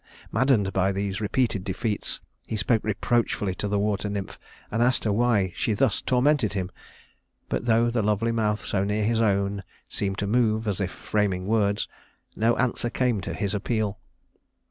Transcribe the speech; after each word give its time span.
Maddened 0.31 0.73
by 0.73 0.91
these 0.91 1.21
repeated 1.21 1.63
defeats, 1.63 2.21
he 2.47 2.55
spoke 2.55 2.83
reproachfully 2.83 3.53
to 3.53 3.67
the 3.67 3.77
water 3.77 4.09
nymph, 4.09 4.39
and 4.71 4.81
asked 4.81 5.03
her 5.03 5.11
why 5.13 5.53
she 5.55 5.73
thus 5.73 6.01
tormented 6.01 6.53
him; 6.53 6.71
but 7.49 7.65
though 7.65 7.91
the 7.91 8.01
lovely 8.01 8.31
mouth 8.31 8.65
so 8.65 8.83
near 8.83 9.03
his 9.05 9.21
own 9.21 9.61
seemed 9.87 10.17
to 10.17 10.25
move 10.25 10.67
as 10.67 10.81
if 10.81 10.89
framing 10.89 11.45
words, 11.45 11.87
no 12.35 12.57
answer 12.57 12.89
came 12.89 13.21
to 13.21 13.35
his 13.35 13.53
appeal. 13.53 13.99